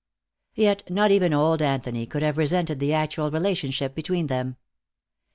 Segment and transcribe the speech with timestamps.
[0.55, 4.57] Yet not even old Anthony could have resented the actual relationship between them.